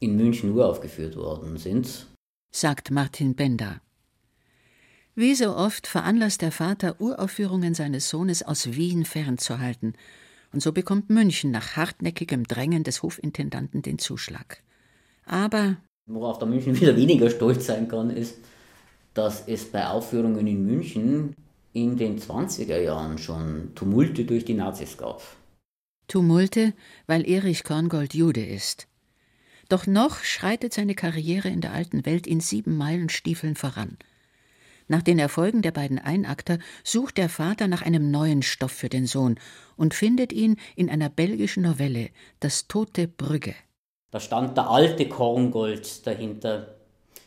in 0.00 0.16
München 0.16 0.50
uraufgeführt 0.52 1.14
worden 1.14 1.58
sind 1.58 2.06
sagt 2.52 2.90
Martin 2.90 3.34
Bender. 3.34 3.80
Wie 5.14 5.34
so 5.34 5.56
oft 5.56 5.86
veranlasst 5.86 6.42
der 6.42 6.52
Vater, 6.52 7.00
Uraufführungen 7.00 7.74
seines 7.74 8.08
Sohnes 8.08 8.42
aus 8.42 8.74
Wien 8.74 9.04
fernzuhalten, 9.04 9.94
und 10.52 10.62
so 10.62 10.72
bekommt 10.72 11.08
München 11.08 11.50
nach 11.50 11.76
hartnäckigem 11.76 12.44
Drängen 12.44 12.84
des 12.84 13.02
Hofintendanten 13.02 13.80
den 13.80 13.98
Zuschlag. 13.98 14.62
Aber 15.24 15.78
worauf 16.06 16.38
der 16.38 16.48
München 16.48 16.78
wieder 16.78 16.94
weniger 16.94 17.30
stolz 17.30 17.66
sein 17.66 17.88
kann, 17.88 18.10
ist, 18.10 18.36
dass 19.14 19.48
es 19.48 19.64
bei 19.64 19.86
Aufführungen 19.86 20.46
in 20.46 20.66
München 20.66 21.34
in 21.72 21.96
den 21.96 22.18
20er 22.18 22.78
Jahren 22.78 23.16
schon 23.16 23.74
Tumulte 23.74 24.24
durch 24.24 24.44
die 24.44 24.54
Nazis 24.54 24.98
gab. 24.98 25.22
Tumulte, 26.06 26.74
weil 27.06 27.26
Erich 27.26 27.64
Korngold 27.64 28.12
Jude 28.12 28.44
ist. 28.44 28.88
Doch 29.72 29.86
noch 29.86 30.18
schreitet 30.18 30.74
seine 30.74 30.94
Karriere 30.94 31.48
in 31.48 31.62
der 31.62 31.72
alten 31.72 32.04
Welt 32.04 32.26
in 32.26 32.40
sieben 32.40 32.76
Meilenstiefeln 32.76 33.56
voran. 33.56 33.96
Nach 34.86 35.00
den 35.00 35.18
Erfolgen 35.18 35.62
der 35.62 35.70
beiden 35.70 35.98
Einakter 35.98 36.58
sucht 36.84 37.16
der 37.16 37.30
Vater 37.30 37.68
nach 37.68 37.80
einem 37.80 38.10
neuen 38.10 38.42
Stoff 38.42 38.72
für 38.72 38.90
den 38.90 39.06
Sohn 39.06 39.40
und 39.78 39.94
findet 39.94 40.30
ihn 40.30 40.58
in 40.76 40.90
einer 40.90 41.08
belgischen 41.08 41.62
Novelle, 41.62 42.10
Das 42.38 42.68
Tote 42.68 43.08
Brügge. 43.08 43.54
Da 44.10 44.20
stand 44.20 44.58
der 44.58 44.68
alte 44.68 45.08
Korngold 45.08 46.06
dahinter, 46.06 46.74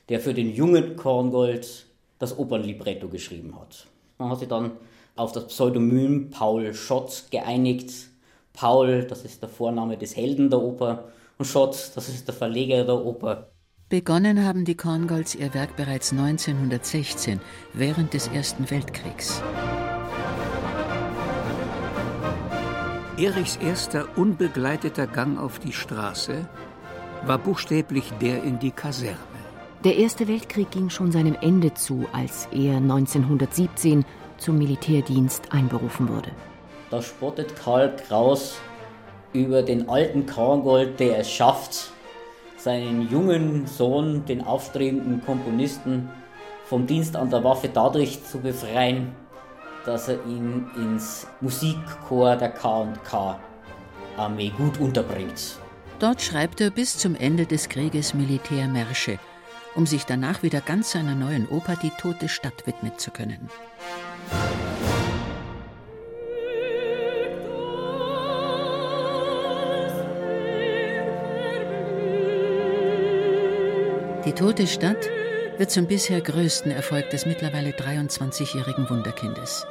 der 0.10 0.20
für 0.20 0.36
den 0.36 0.54
jungen 0.54 0.96
Korngold 0.98 1.88
das 2.20 2.38
Opernlibretto 2.38 3.08
geschrieben 3.08 3.60
hat. 3.60 3.88
Man 4.20 4.30
hat 4.30 4.38
sich 4.38 4.50
dann 4.50 4.74
auf 5.16 5.32
das 5.32 5.48
Pseudonym 5.48 6.30
Paul 6.30 6.76
Schott 6.76 7.24
geeinigt. 7.32 7.92
Paul, 8.54 9.04
das 9.06 9.26
ist 9.26 9.42
der 9.42 9.50
Vorname 9.50 9.98
des 9.98 10.16
Helden 10.16 10.52
der 10.52 10.62
Oper, 10.62 11.06
und 11.38 11.46
Schott, 11.46 11.92
das 11.96 12.10
ist 12.10 12.28
der 12.28 12.36
Verleger 12.36 12.84
der 12.84 12.96
Oper. 12.96 13.50
Begonnen 13.90 14.44
haben 14.44 14.66
die 14.66 14.76
Korngolds 14.76 15.36
ihr 15.36 15.54
Werk 15.54 15.76
bereits 15.76 16.12
1916, 16.12 17.40
während 17.74 18.14
des 18.14 18.28
Ersten 18.30 18.70
Weltkriegs. 18.72 19.44
Erichs 23.18 23.58
erster 23.58 24.18
unbegleiteter 24.18 25.08
Gang 25.08 25.40
auf 25.40 25.60
die 25.60 25.72
Straße 25.72 26.50
war 27.26 27.38
buchstäblich 27.38 28.12
der 28.22 28.44
in 28.44 28.60
die 28.60 28.72
Kaserne. 28.72 29.18
Der 29.84 29.96
Erste 29.98 30.28
Weltkrieg 30.28 30.72
ging 30.72 30.90
schon 30.90 31.12
seinem 31.12 31.38
Ende 31.42 31.74
zu, 31.76 32.08
als 32.12 32.48
er 32.52 32.78
1917 32.78 34.04
zum 34.38 34.58
Militärdienst 34.58 35.52
einberufen 35.52 36.10
wurde. 36.10 36.32
Da 36.90 37.02
spottet 37.02 37.56
Karl 37.56 37.96
Kraus 37.96 38.58
über 39.36 39.62
den 39.62 39.90
alten 39.90 40.26
Korngold, 40.26 41.00
der 41.00 41.20
es 41.20 41.30
schafft, 41.30 41.92
seinen 42.58 43.10
jungen 43.10 43.68
Sohn, 43.68 44.26
den 44.26 44.42
aufstrebenden 44.42 45.24
Komponisten, 45.24 46.10
vom 46.66 46.88
Dienst 46.88 47.16
an 47.16 47.30
der 47.30 47.44
Waffe 47.44 47.70
dadurch 47.72 48.24
zu 48.24 48.40
befreien, 48.40 49.12
dass 49.86 50.08
er 50.08 50.26
ihn 50.26 50.66
ins 50.76 51.28
Musikchor 51.42 52.36
der 52.38 52.50
K&K 52.50 53.40
Armee 54.18 54.52
gut 54.58 54.80
unterbringt. 54.80 55.60
Dort 56.00 56.22
schreibt 56.22 56.62
er 56.62 56.72
bis 56.72 56.98
zum 56.98 57.16
Ende 57.16 57.46
des 57.46 57.70
Krieges 57.70 58.14
Militärmärsche, 58.14 59.20
um 59.76 59.86
sich 59.86 60.06
danach 60.06 60.42
wieder 60.42 60.62
ganz 60.62 60.92
seiner 60.92 61.16
neuen 61.16 61.48
Oper 61.50 61.76
Die 61.82 61.92
tote 61.92 62.30
Stadt 62.30 62.66
widmen 62.66 62.98
zu 62.98 63.12
können. 63.12 63.50
Die 74.26 74.32
tote 74.32 74.66
Stadt 74.66 75.08
wird 75.60 75.70
zum 75.70 75.86
bisher 75.86 76.20
größten 76.20 76.72
Erfolg 76.72 77.12
des 77.12 77.28
mittlerweile 77.28 77.70
23-jährigen 77.70 78.90
Wunderkindes. 78.90 79.68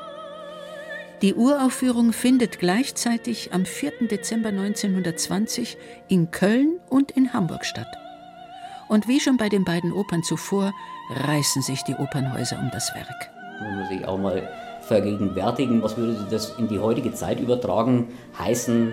Die 1.22 1.34
Uraufführung 1.34 2.12
findet 2.12 2.60
gleichzeitig 2.60 3.52
am 3.52 3.66
4. 3.66 4.06
Dezember 4.08 4.50
1920 4.50 5.76
in 6.06 6.30
Köln 6.30 6.78
und 6.88 7.10
in 7.10 7.32
Hamburg 7.32 7.64
statt. 7.64 7.88
Und 8.88 9.08
wie 9.08 9.18
schon 9.18 9.38
bei 9.38 9.48
den 9.48 9.64
beiden 9.64 9.92
Opern 9.92 10.22
zuvor, 10.22 10.72
reißen 11.10 11.62
sich 11.62 11.82
die 11.82 11.96
Opernhäuser 11.96 12.56
um 12.60 12.70
das 12.72 12.94
Werk. 12.94 13.30
Man 13.60 13.80
muss 13.80 13.88
sich 13.88 14.06
auch 14.06 14.18
mal 14.18 14.48
vergegenwärtigen, 14.82 15.82
was 15.82 15.96
würde 15.96 16.28
das 16.30 16.54
in 16.58 16.68
die 16.68 16.78
heutige 16.78 17.12
Zeit 17.12 17.40
übertragen 17.40 18.06
heißen, 18.38 18.92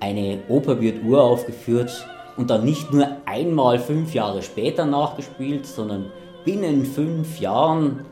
eine 0.00 0.40
Oper 0.48 0.82
wird 0.82 1.02
uraufgeführt 1.02 2.06
und 2.36 2.50
dann 2.50 2.64
nicht 2.64 2.92
nur 2.92 3.06
einmal 3.26 3.78
fünf 3.78 4.14
Jahre 4.14 4.42
später 4.42 4.84
nachgespielt, 4.84 5.66
sondern 5.66 6.10
binnen 6.44 6.84
fünf 6.84 7.40
Jahren 7.40 8.04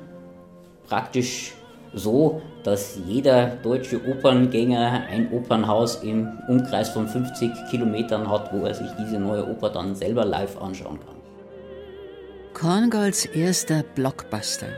praktisch 0.88 1.54
so, 1.94 2.40
dass 2.64 2.98
jeder 3.06 3.56
deutsche 3.62 4.00
Operngänger 4.08 5.04
ein 5.10 5.32
Opernhaus 5.32 5.96
im 6.02 6.28
Umkreis 6.48 6.90
von 6.90 7.08
50 7.08 7.50
Kilometern 7.70 8.30
hat, 8.30 8.52
wo 8.52 8.64
er 8.64 8.74
sich 8.74 8.88
diese 8.98 9.18
neue 9.18 9.46
Oper 9.46 9.70
dann 9.70 9.94
selber 9.94 10.24
live 10.24 10.60
anschauen 10.60 10.98
kann. 11.00 11.16
Korngolds 12.54 13.26
erster 13.26 13.82
Blockbuster. 13.94 14.68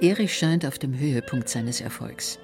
Erich 0.00 0.36
scheint 0.36 0.66
auf 0.66 0.78
dem 0.78 0.98
Höhepunkt 0.98 1.48
seines 1.48 1.80
Erfolgs. 1.80 2.38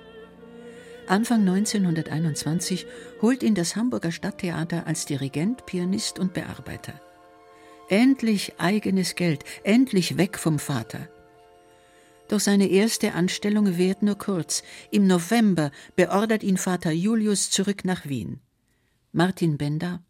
Anfang 1.10 1.40
1921 1.40 2.86
holt 3.20 3.42
ihn 3.42 3.56
das 3.56 3.74
Hamburger 3.74 4.12
Stadttheater 4.12 4.86
als 4.86 5.06
Dirigent, 5.06 5.66
Pianist 5.66 6.20
und 6.20 6.34
Bearbeiter. 6.34 6.92
Endlich 7.88 8.52
eigenes 8.58 9.16
Geld, 9.16 9.42
endlich 9.64 10.18
weg 10.18 10.38
vom 10.38 10.60
Vater. 10.60 11.08
Doch 12.28 12.38
seine 12.38 12.68
erste 12.68 13.14
Anstellung 13.14 13.76
währt 13.76 14.04
nur 14.04 14.14
kurz. 14.14 14.62
Im 14.92 15.08
November 15.08 15.72
beordert 15.96 16.44
ihn 16.44 16.56
Vater 16.56 16.92
Julius 16.92 17.50
zurück 17.50 17.84
nach 17.84 18.06
Wien. 18.06 18.38
Martin 19.10 19.58
Bender. 19.58 20.04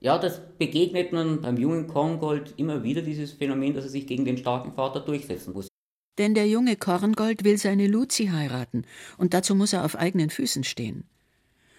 Ja, 0.00 0.18
das 0.18 0.42
begegnet 0.58 1.14
man 1.14 1.40
beim 1.40 1.56
jungen 1.56 1.86
Korngold 1.86 2.52
immer 2.58 2.82
wieder, 2.82 3.00
dieses 3.00 3.32
Phänomen, 3.32 3.72
dass 3.72 3.84
er 3.84 3.90
sich 3.90 4.06
gegen 4.06 4.26
den 4.26 4.36
starken 4.36 4.74
Vater 4.74 5.00
durchsetzen 5.00 5.54
muss. 5.54 5.71
Denn 6.18 6.34
der 6.34 6.46
junge 6.46 6.76
Korngold 6.76 7.44
will 7.44 7.58
seine 7.58 7.86
Luzi 7.86 8.26
heiraten, 8.26 8.84
und 9.16 9.34
dazu 9.34 9.54
muss 9.54 9.72
er 9.72 9.84
auf 9.84 9.96
eigenen 9.96 10.30
Füßen 10.30 10.64
stehen. 10.64 11.04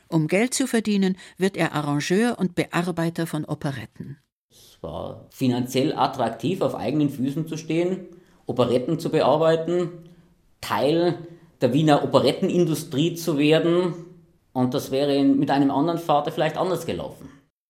Um 0.08 0.28
Geld 0.28 0.54
zu 0.54 0.68
verdienen, 0.68 1.18
wird 1.38 1.58
er 1.58 1.74
Arrangeur 1.74 2.38
und 2.40 2.56
Bearbeiter 2.56 3.28
von 3.28 3.46
Operetten. 3.46 4.18
Es 4.52 4.78
war 4.82 5.28
finanziell 5.32 5.94
attraktiv, 5.94 6.62
auf 6.62 6.76
eigenen 6.76 7.10
Füßen 7.10 7.48
zu 7.48 7.58
stehen, 7.58 8.08
Operetten 8.46 9.00
zu 9.00 9.10
bearbeiten, 9.10 9.90
Teil 10.62 11.18
der 11.62 11.74
Wiener 11.74 12.04
Operettenindustrie 12.04 13.16
zu 13.16 13.38
werden. 13.38 13.94
Und 14.52 14.74
das 14.74 14.92
wäre 14.92 15.24
mit 15.24 15.50
einem 15.50 15.72
anderen 15.72 16.00
Vater 16.00 16.32
vielleicht 16.32 16.58
anders 16.58 16.86
gelaufen. 16.86 17.30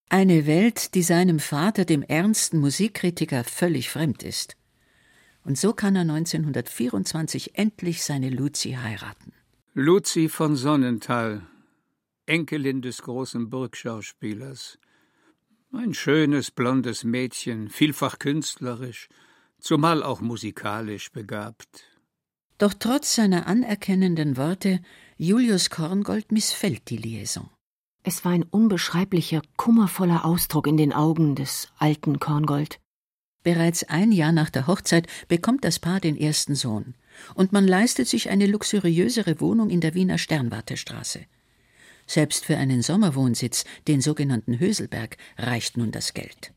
Eine 0.10 0.46
Welt, 0.46 0.96
die 0.96 1.04
seinem 1.04 1.40
Vater, 1.40 1.86
dem 1.86 2.04
ernsten 2.04 2.60
Musikkritiker, 2.60 3.44
völlig 3.44 3.90
fremd 3.90 4.24
ist. 4.24 4.58
Und 5.44 5.58
so 5.58 5.74
kann 5.74 5.96
er 5.96 6.02
1924 6.02 7.58
endlich 7.58 8.04
seine 8.04 8.30
Luzi 8.30 8.78
heiraten. 8.82 9.34
Luzi 9.74 10.30
von 10.30 10.56
Sonnenthal, 10.56 11.46
Enkelin 12.26 12.82
des 12.82 13.02
großen 13.02 13.50
Burgschauspielers. 13.50 14.80
Ein 15.72 15.94
schönes, 15.94 16.52
blondes 16.52 17.04
Mädchen, 17.04 17.70
vielfach 17.70 18.20
künstlerisch, 18.20 19.10
zumal 19.60 20.04
auch 20.04 20.22
musikalisch 20.22 21.12
begabt. 21.12 21.84
Doch 22.60 22.74
trotz 22.74 23.16
seiner 23.16 23.48
anerkennenden 23.48 24.38
Worte, 24.38 24.80
Julius 25.18 25.70
Korngold 25.70 26.32
missfällt 26.32 26.90
die 26.90 26.98
Liaison. 26.98 27.50
Es 28.04 28.24
war 28.24 28.34
ein 28.34 28.44
unbeschreiblicher, 28.44 29.42
kummervoller 29.58 30.26
Ausdruck 30.26 30.68
in 30.68 30.78
den 30.78 30.94
Augen 30.94 31.36
des 31.36 31.70
alten 31.78 32.20
Korngold. 32.20 32.80
Bereits 33.44 33.84
ein 33.84 34.12
Jahr 34.12 34.32
nach 34.32 34.50
der 34.50 34.68
Hochzeit 34.68 35.08
bekommt 35.28 35.64
das 35.66 35.80
Paar 35.80 36.00
den 36.00 36.18
ersten 36.18 36.56
Sohn, 36.56 36.96
und 37.36 37.52
man 37.52 37.68
leistet 37.68 38.08
sich 38.08 38.30
eine 38.30 38.48
luxuriösere 38.48 39.40
Wohnung 39.40 39.70
in 39.70 39.82
der 39.82 39.94
Wiener 39.94 40.18
Sternwartestraße. 40.18 41.20
Selbst 42.08 42.46
für 42.46 42.58
einen 42.58 42.82
Sommerwohnsitz, 42.82 43.66
den 43.88 44.02
sogenannten 44.02 44.60
Höselberg, 44.60 45.18
reicht 45.38 45.78
nun 45.78 45.92
das 45.92 46.14
Geld. 46.14 46.54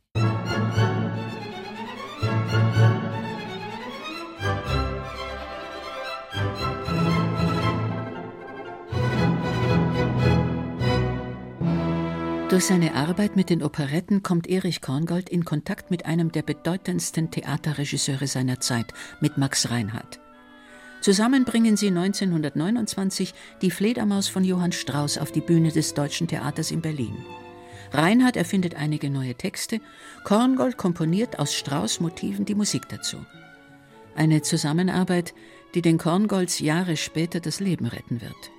Durch 12.56 12.64
seine 12.64 12.94
Arbeit 12.94 13.36
mit 13.36 13.50
den 13.50 13.62
Operetten 13.62 14.22
kommt 14.22 14.46
Erich 14.46 14.80
Korngold 14.80 15.28
in 15.28 15.44
Kontakt 15.44 15.90
mit 15.90 16.06
einem 16.06 16.32
der 16.32 16.40
bedeutendsten 16.40 17.30
Theaterregisseure 17.30 18.26
seiner 18.26 18.60
Zeit, 18.60 18.94
mit 19.20 19.36
Max 19.36 19.68
Reinhardt. 19.68 20.20
Zusammen 21.02 21.44
bringen 21.44 21.76
sie 21.76 21.88
1929 21.88 23.34
die 23.60 23.70
Fledermaus 23.70 24.28
von 24.28 24.42
Johann 24.42 24.72
Strauss 24.72 25.18
auf 25.18 25.32
die 25.32 25.42
Bühne 25.42 25.70
des 25.70 25.92
Deutschen 25.92 26.28
Theaters 26.28 26.70
in 26.70 26.80
Berlin. 26.80 27.14
Reinhardt 27.92 28.38
erfindet 28.38 28.74
einige 28.74 29.10
neue 29.10 29.34
Texte, 29.34 29.82
Korngold 30.24 30.78
komponiert 30.78 31.38
aus 31.38 31.52
Strauss 31.52 32.00
Motiven 32.00 32.46
die 32.46 32.54
Musik 32.54 32.88
dazu. 32.88 33.18
Eine 34.14 34.40
Zusammenarbeit, 34.40 35.34
die 35.74 35.82
den 35.82 35.98
Korngolds 35.98 36.60
Jahre 36.60 36.96
später 36.96 37.40
das 37.40 37.60
Leben 37.60 37.84
retten 37.84 38.22
wird. 38.22 38.50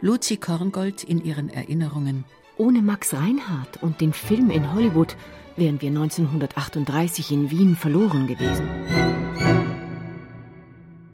Luzi 0.00 0.38
Korngold 0.38 1.04
in 1.04 1.22
ihren 1.22 1.50
Erinnerungen. 1.50 2.24
Ohne 2.58 2.80
Max 2.80 3.12
Reinhardt 3.12 3.82
und 3.82 4.00
den 4.00 4.14
Film 4.14 4.48
in 4.50 4.72
Hollywood 4.72 5.14
wären 5.56 5.82
wir 5.82 5.90
1938 5.90 7.30
in 7.30 7.50
Wien 7.50 7.76
verloren 7.76 8.26
gewesen. 8.26 8.66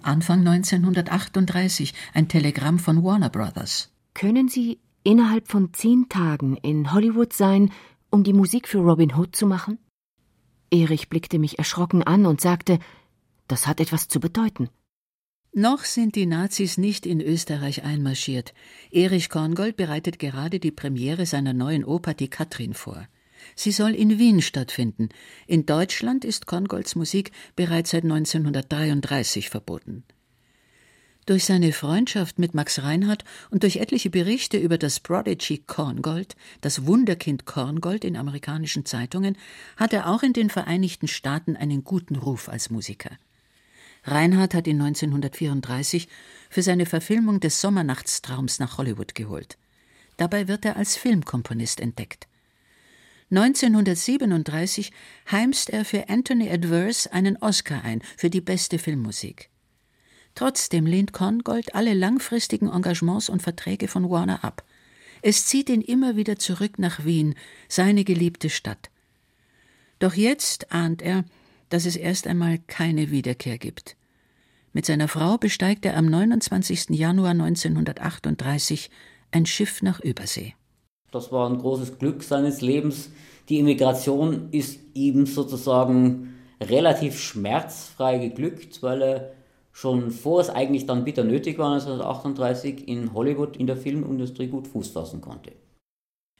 Anfang 0.02 0.46
1938 0.46 1.94
ein 2.14 2.28
Telegramm 2.28 2.78
von 2.78 3.02
Warner 3.02 3.28
Brothers. 3.28 3.90
Können 4.14 4.48
Sie 4.48 4.78
innerhalb 5.02 5.48
von 5.48 5.72
zehn 5.72 6.08
Tagen 6.08 6.56
in 6.56 6.92
Hollywood 6.92 7.32
sein, 7.32 7.72
um 8.10 8.22
die 8.22 8.32
Musik 8.32 8.68
für 8.68 8.78
Robin 8.78 9.16
Hood 9.16 9.34
zu 9.34 9.46
machen? 9.46 9.78
Erich 10.70 11.08
blickte 11.08 11.40
mich 11.40 11.58
erschrocken 11.58 12.04
an 12.04 12.24
und 12.24 12.40
sagte, 12.40 12.78
das 13.48 13.66
hat 13.66 13.80
etwas 13.80 14.06
zu 14.06 14.20
bedeuten. 14.20 14.68
Noch 15.54 15.84
sind 15.84 16.16
die 16.16 16.24
Nazis 16.24 16.78
nicht 16.78 17.04
in 17.04 17.20
Österreich 17.20 17.84
einmarschiert. 17.84 18.54
Erich 18.90 19.28
Korngold 19.28 19.76
bereitet 19.76 20.18
gerade 20.18 20.58
die 20.58 20.70
Premiere 20.70 21.26
seiner 21.26 21.52
neuen 21.52 21.84
Oper 21.84 22.14
Die 22.14 22.28
Katrin 22.28 22.72
vor. 22.72 23.06
Sie 23.54 23.70
soll 23.70 23.94
in 23.94 24.18
Wien 24.18 24.40
stattfinden. 24.40 25.10
In 25.46 25.66
Deutschland 25.66 26.24
ist 26.24 26.46
Korngolds 26.46 26.94
Musik 26.94 27.32
bereits 27.54 27.90
seit 27.90 28.04
1933 28.04 29.50
verboten. 29.50 30.04
Durch 31.26 31.44
seine 31.44 31.72
Freundschaft 31.72 32.38
mit 32.38 32.54
Max 32.54 32.82
Reinhardt 32.82 33.24
und 33.50 33.62
durch 33.62 33.76
etliche 33.76 34.08
Berichte 34.08 34.56
über 34.56 34.78
das 34.78 35.00
Prodigy 35.00 35.58
Korngold, 35.58 36.34
das 36.62 36.86
Wunderkind 36.86 37.44
Korngold 37.44 38.04
in 38.06 38.16
amerikanischen 38.16 38.86
Zeitungen, 38.86 39.36
hat 39.76 39.92
er 39.92 40.08
auch 40.08 40.22
in 40.22 40.32
den 40.32 40.48
Vereinigten 40.48 41.08
Staaten 41.08 41.56
einen 41.56 41.84
guten 41.84 42.16
Ruf 42.16 42.48
als 42.48 42.70
Musiker. 42.70 43.10
Reinhardt 44.04 44.54
hat 44.54 44.66
ihn 44.66 44.80
1934 44.80 46.08
für 46.50 46.62
seine 46.62 46.86
Verfilmung 46.86 47.40
des 47.40 47.60
Sommernachtstraums 47.60 48.58
nach 48.58 48.78
Hollywood 48.78 49.14
geholt. 49.14 49.58
Dabei 50.16 50.48
wird 50.48 50.64
er 50.64 50.76
als 50.76 50.96
Filmkomponist 50.96 51.80
entdeckt. 51.80 52.26
1937 53.30 54.92
heimst 55.30 55.70
er 55.70 55.84
für 55.84 56.08
Anthony 56.10 56.50
Adverse 56.50 57.10
einen 57.12 57.38
Oscar 57.38 57.82
ein 57.82 58.02
für 58.16 58.28
die 58.28 58.42
beste 58.42 58.78
Filmmusik. 58.78 59.48
Trotzdem 60.34 60.84
lehnt 60.84 61.12
Korngold 61.12 61.74
alle 61.74 61.94
langfristigen 61.94 62.68
Engagements 62.68 63.28
und 63.28 63.42
Verträge 63.42 63.88
von 63.88 64.10
Warner 64.10 64.44
ab. 64.44 64.64
Es 65.22 65.46
zieht 65.46 65.70
ihn 65.70 65.80
immer 65.80 66.16
wieder 66.16 66.38
zurück 66.38 66.78
nach 66.78 67.04
Wien, 67.04 67.34
seine 67.68 68.04
geliebte 68.04 68.50
Stadt. 68.50 68.90
Doch 69.98 70.14
jetzt 70.14 70.72
ahnt 70.72 71.00
er, 71.00 71.24
dass 71.72 71.86
es 71.86 71.96
erst 71.96 72.26
einmal 72.26 72.58
keine 72.66 73.10
Wiederkehr 73.10 73.56
gibt. 73.56 73.96
Mit 74.74 74.84
seiner 74.84 75.08
Frau 75.08 75.38
besteigt 75.38 75.86
er 75.86 75.96
am 75.96 76.06
29. 76.06 76.90
Januar 76.90 77.30
1938 77.30 78.90
ein 79.30 79.46
Schiff 79.46 79.80
nach 79.80 80.00
Übersee. 80.00 80.54
Das 81.10 81.32
war 81.32 81.48
ein 81.48 81.58
großes 81.58 81.98
Glück 81.98 82.22
seines 82.22 82.60
Lebens. 82.60 83.10
Die 83.48 83.58
Immigration 83.58 84.48
ist 84.50 84.80
ihm 84.92 85.24
sozusagen 85.24 86.34
relativ 86.60 87.18
schmerzfrei 87.18 88.18
geglückt, 88.18 88.82
weil 88.82 89.02
er 89.02 89.32
schon 89.72 90.10
vor 90.10 90.42
es 90.42 90.50
eigentlich 90.50 90.84
dann 90.84 91.04
bitter 91.04 91.24
nötig 91.24 91.58
war, 91.58 91.72
1938 91.72 92.86
in 92.86 93.14
Hollywood 93.14 93.56
in 93.56 93.66
der 93.66 93.78
Filmindustrie 93.78 94.48
gut 94.48 94.68
Fuß 94.68 94.88
fassen 94.88 95.22
konnte. 95.22 95.52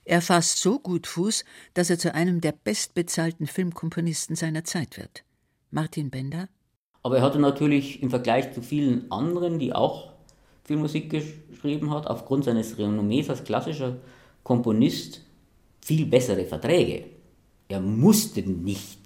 Er 0.05 0.21
fasst 0.21 0.59
so 0.59 0.79
gut 0.79 1.07
Fuß, 1.07 1.45
dass 1.75 1.91
er 1.91 1.99
zu 1.99 2.15
einem 2.15 2.41
der 2.41 2.53
bestbezahlten 2.53 3.47
Filmkomponisten 3.47 4.35
seiner 4.35 4.65
Zeit 4.65 4.99
wird. 4.99 5.25
Martin 5.71 6.11
Bender. 6.11 6.49
Aber 7.03 7.19
er 7.19 7.23
hatte 7.23 7.39
natürlich 7.39 8.03
im 8.03 8.11
Vergleich 8.11 8.53
zu 8.53 8.63
vielen 8.63 9.11
anderen, 9.11 9.59
die 9.59 9.73
auch 9.73 10.13
Filmmusik 10.65 11.11
geschrieben 11.11 11.91
hat, 11.91 12.07
aufgrund 12.07 12.45
seines 12.45 12.79
Renommees 12.79 13.31
als 13.31 13.45
klassischer 13.45 13.97
Komponist 14.43 15.23
viel 15.81 16.07
bessere 16.07 16.45
Verträge. 16.45 17.07
Er 17.69 17.81
musste 17.81 18.43
nicht 18.43 19.01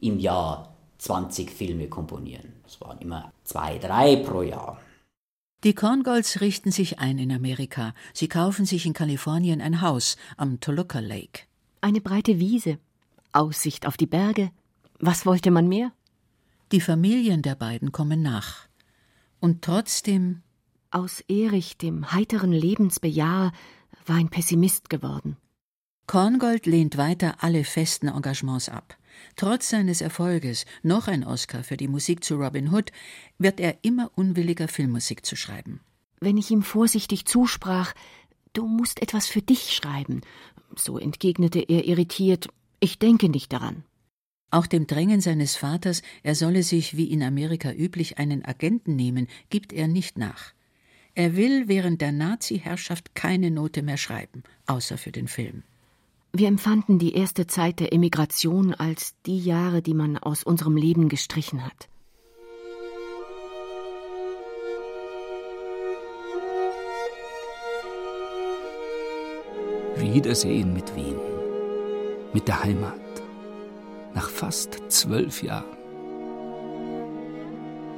im 0.00 0.18
Jahr 0.18 0.74
20 0.98 1.50
Filme 1.50 1.88
komponieren. 1.88 2.52
Es 2.66 2.80
waren 2.80 2.98
immer 2.98 3.32
zwei, 3.44 3.78
drei 3.78 4.16
pro 4.16 4.42
Jahr. 4.42 4.80
Die 5.66 5.74
Korngolds 5.74 6.40
richten 6.42 6.70
sich 6.70 7.00
ein 7.00 7.18
in 7.18 7.32
Amerika. 7.32 7.92
Sie 8.14 8.28
kaufen 8.28 8.66
sich 8.66 8.86
in 8.86 8.92
Kalifornien 8.92 9.60
ein 9.60 9.80
Haus 9.80 10.16
am 10.36 10.60
Toluca 10.60 11.00
Lake. 11.00 11.42
Eine 11.80 12.00
breite 12.00 12.38
Wiese, 12.38 12.78
Aussicht 13.32 13.84
auf 13.84 13.96
die 13.96 14.06
Berge. 14.06 14.52
Was 15.00 15.26
wollte 15.26 15.50
man 15.50 15.66
mehr? 15.66 15.90
Die 16.70 16.80
Familien 16.80 17.42
der 17.42 17.56
beiden 17.56 17.90
kommen 17.90 18.22
nach. 18.22 18.68
Und 19.40 19.62
trotzdem. 19.62 20.42
Aus 20.92 21.18
Erich, 21.22 21.76
dem 21.76 22.12
heiteren 22.12 22.52
Lebensbejahr, 22.52 23.50
war 24.06 24.16
ein 24.16 24.28
Pessimist 24.28 24.88
geworden. 24.88 25.36
Korngold 26.06 26.66
lehnt 26.66 26.96
weiter 26.96 27.38
alle 27.40 27.64
festen 27.64 28.06
Engagements 28.06 28.68
ab. 28.68 28.96
Trotz 29.36 29.70
seines 29.70 30.00
Erfolges, 30.00 30.66
noch 30.82 31.08
ein 31.08 31.24
Oscar 31.24 31.62
für 31.62 31.76
die 31.76 31.88
Musik 31.88 32.24
zu 32.24 32.36
Robin 32.36 32.72
Hood, 32.72 32.92
wird 33.38 33.60
er 33.60 33.78
immer 33.82 34.10
unwilliger, 34.14 34.68
Filmmusik 34.68 35.26
zu 35.26 35.36
schreiben. 35.36 35.80
Wenn 36.20 36.36
ich 36.36 36.50
ihm 36.50 36.62
vorsichtig 36.62 37.26
zusprach, 37.26 37.94
du 38.52 38.66
musst 38.66 39.02
etwas 39.02 39.26
für 39.26 39.42
dich 39.42 39.74
schreiben, 39.74 40.22
so 40.74 40.98
entgegnete 40.98 41.60
er 41.60 41.84
irritiert, 41.84 42.48
ich 42.80 42.98
denke 42.98 43.28
nicht 43.28 43.52
daran. 43.52 43.84
Auch 44.50 44.66
dem 44.66 44.86
Drängen 44.86 45.20
seines 45.20 45.56
Vaters, 45.56 46.02
er 46.22 46.34
solle 46.34 46.62
sich, 46.62 46.96
wie 46.96 47.10
in 47.10 47.22
Amerika 47.22 47.72
üblich, 47.72 48.18
einen 48.18 48.44
Agenten 48.44 48.96
nehmen, 48.96 49.26
gibt 49.50 49.72
er 49.72 49.88
nicht 49.88 50.18
nach. 50.18 50.52
Er 51.14 51.34
will 51.34 51.66
während 51.66 52.00
der 52.00 52.12
Nazi-Herrschaft 52.12 53.14
keine 53.14 53.50
Note 53.50 53.82
mehr 53.82 53.96
schreiben, 53.96 54.42
außer 54.66 54.98
für 54.98 55.12
den 55.12 55.28
Film. 55.28 55.62
Wir 56.38 56.48
empfanden 56.48 56.98
die 56.98 57.14
erste 57.14 57.46
Zeit 57.46 57.80
der 57.80 57.94
Emigration 57.94 58.74
als 58.74 59.14
die 59.24 59.38
Jahre, 59.38 59.80
die 59.80 59.94
man 59.94 60.18
aus 60.18 60.42
unserem 60.42 60.76
Leben 60.76 61.08
gestrichen 61.08 61.64
hat. 61.64 61.88
Wiedersehen 69.96 70.74
mit 70.74 70.94
Wien, 70.94 71.16
mit 72.34 72.48
der 72.48 72.62
Heimat, 72.62 73.00
nach 74.12 74.28
fast 74.28 74.78
zwölf 74.88 75.42
Jahren. 75.42 75.64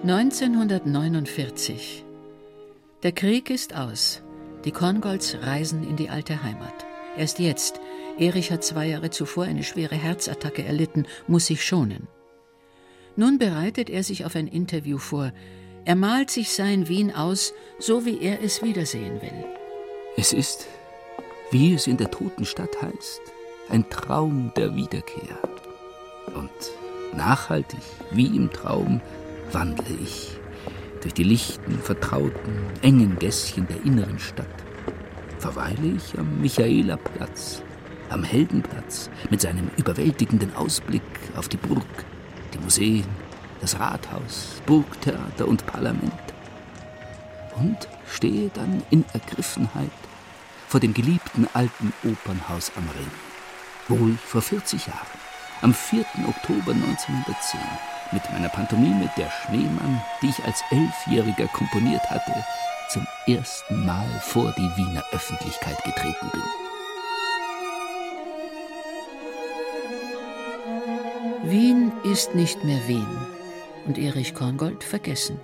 1949. 0.05 2.05
Der 3.03 3.11
Krieg 3.11 3.51
ist 3.51 3.75
aus. 3.75 4.23
Die 4.65 4.71
Korngolds 4.71 5.39
reisen 5.43 5.83
in 5.83 5.97
die 5.97 6.09
alte 6.09 6.45
Heimat. 6.45 6.87
Erst 7.17 7.41
jetzt. 7.41 7.81
Erich 8.19 8.51
hat 8.51 8.65
zwei 8.65 8.89
Jahre 8.89 9.11
zuvor 9.11 9.45
eine 9.45 9.63
schwere 9.63 9.95
Herzattacke 9.95 10.65
erlitten, 10.65 11.07
muss 11.27 11.47
sich 11.47 11.65
schonen. 11.65 12.09
Nun 13.17 13.39
bereitet 13.39 13.91
er 13.91 14.03
sich 14.03 14.25
auf 14.25 14.35
ein 14.37 14.49
Interview 14.49 14.99
vor. 14.99 15.33
Er 15.85 15.97
malt 15.97 16.31
sich 16.31 16.51
sein 16.51 16.89
Wien 16.89 17.15
aus, 17.15 17.55
so 17.79 18.05
wie 18.05 18.21
er 18.21 18.43
es 18.43 18.63
wiedersehen 18.63 19.23
will. 19.23 19.45
Es 20.17 20.33
ist, 20.33 20.67
wie 21.51 21.75
es 21.75 21.87
in 21.87 21.97
der 21.97 22.11
toten 22.11 22.45
Stadt 22.45 22.83
heißt, 22.83 23.21
ein 23.69 23.89
Traum 23.89 24.53
der 24.57 24.75
Wiederkehr. 24.75 25.39
Und 26.35 26.51
nachhaltig, 27.17 27.81
wie 28.11 28.27
im 28.27 28.53
Traum, 28.53 29.01
wandle 29.53 29.97
ich 30.03 30.37
durch 31.01 31.15
die 31.15 31.25
lichten, 31.25 31.79
vertrauten, 31.79 32.55
engen 32.83 33.19
Gässchen 33.19 33.67
der 33.69 33.83
inneren 33.85 34.19
Stadt. 34.19 34.47
Verweile 35.39 35.95
ich 35.97 36.19
am 36.19 36.41
Michaelerplatz, 36.41 37.63
am 38.11 38.25
Heldenplatz 38.25 39.11
mit 39.31 39.41
seinem 39.41 39.71
überwältigenden 39.77 40.55
Ausblick 40.55 41.03
auf 41.37 41.49
die 41.49 41.57
Burg, 41.57 42.05
die 42.55 42.59
Museen, 42.59 43.07
das 43.61 43.79
Rathaus, 43.79 44.61
Burgtheater 44.67 45.47
und 45.47 45.67
Parlament. 45.67 46.13
Und 47.57 47.89
stehe 48.07 48.51
dann 48.55 48.83
in 48.91 49.05
Ergriffenheit 49.13 49.91
vor 50.69 50.81
dem 50.81 50.95
geliebten 50.95 51.49
alten 51.55 51.93
Opernhaus 52.05 52.73
am 52.77 52.85
Ring, 52.91 53.11
wo 53.89 54.09
ich 54.09 54.21
vor 54.21 54.43
40 54.43 54.87
Jahren, 54.87 55.19
am 55.63 55.75
4. 55.75 56.05
Oktober 56.29 56.73
1910, 56.73 57.61
mit 58.13 58.23
meiner 58.33 58.49
Pantomime 58.49 59.11
Der 59.17 59.31
Schneemann, 59.31 60.01
die 60.23 60.29
ich 60.29 60.45
als 60.45 60.63
Elfjähriger 60.71 61.47
komponiert 61.49 62.09
hatte, 62.11 62.33
zum 62.91 63.07
ersten 63.27 63.85
Mal 63.85 64.09
vor 64.21 64.55
die 64.57 64.77
Wiener 64.77 65.05
Öffentlichkeit 65.13 65.83
getreten 65.85 66.31
bin. 66.33 66.68
Wien 71.51 71.93
ist 72.05 72.35
nicht 72.35 72.63
mehr 72.63 72.87
Wien 72.89 73.07
und 73.87 73.97
Erich 73.97 74.35
Korngold 74.35 74.85
vergessen. 74.85 75.41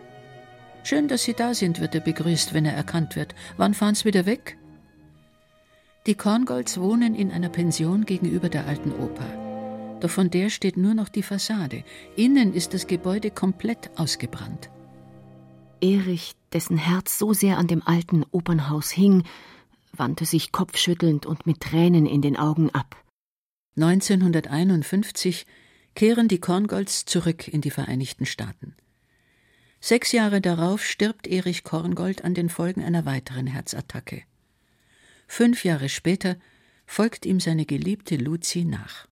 Schön, 0.83 1.09
dass 1.09 1.23
Sie 1.23 1.33
da 1.33 1.55
sind, 1.55 1.81
wird 1.81 1.95
er 1.95 2.03
begrüßt, 2.03 2.53
wenn 2.53 2.67
er 2.67 2.75
erkannt 2.75 3.17
wird. 3.17 3.35
Wann 3.57 3.73
fahren's 3.73 4.05
wieder 4.05 4.27
weg? 4.27 4.59
Die 6.07 6.15
Korngolds 6.15 6.79
wohnen 6.79 7.15
in 7.15 7.31
einer 7.31 7.49
Pension 7.49 8.05
gegenüber 8.05 8.51
der 8.51 8.67
alten 8.67 8.93
Oper. 8.93 9.99
Doch 10.01 10.11
von 10.11 10.29
der 10.29 10.51
steht 10.51 10.77
nur 10.77 10.93
noch 10.93 11.09
die 11.09 11.23
Fassade. 11.23 11.85
Innen 12.17 12.53
ist 12.53 12.75
das 12.75 12.87
Gebäude 12.87 13.31
komplett 13.31 13.91
ausgebrannt. 13.97 14.69
Erich, 15.81 16.35
dessen 16.53 16.77
Herz 16.77 17.19
so 17.19 17.33
sehr 17.33 17.57
an 17.57 17.67
dem 17.67 17.81
alten 17.83 18.27
Opernhaus 18.31 18.91
hing, 18.91 19.23
wandte 19.95 20.27
sich 20.27 20.53
kopfschüttelnd 20.53 21.25
und 21.25 21.47
mit 21.47 21.61
Tränen 21.61 22.05
in 22.05 22.21
den 22.21 22.37
Augen 22.37 22.69
ab. 22.69 22.95
1951 23.77 25.47
kehren 25.95 26.29
die 26.29 26.41
Korngolds 26.41 27.05
zurück 27.05 27.49
in 27.49 27.61
die 27.61 27.71
Vereinigten 27.71 28.27
Staaten. 28.27 28.75
Sechs 29.81 30.13
Jahre 30.13 30.41
darauf 30.41 30.85
stirbt 30.85 31.27
Erich 31.27 31.63
Korngold 31.63 32.25
an 32.25 32.33
den 32.33 32.49
Folgen 32.49 32.83
einer 32.83 33.05
weiteren 33.05 33.47
Herzattacke. 33.47 34.23
Fünf 35.27 35.65
Jahre 35.65 35.89
später 35.89 36.37
folgt 36.87 37.27
ihm 37.27 37.39
seine 37.39 37.67
geliebte 37.67 38.17
Luzi 38.17 38.65
nach. 38.65 39.03